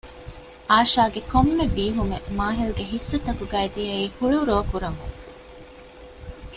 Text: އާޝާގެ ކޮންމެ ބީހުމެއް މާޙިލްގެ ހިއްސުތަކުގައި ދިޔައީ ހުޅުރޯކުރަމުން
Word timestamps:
އާޝާގެ 0.71 1.21
ކޮންމެ 1.31 1.65
ބީހުމެއް 1.75 2.27
މާޙިލްގެ 2.37 2.83
ހިއްސުތަކުގައި 2.91 3.69
ދިޔައީ 3.75 4.05
ހުޅުރޯކުރަމުން 4.17 5.15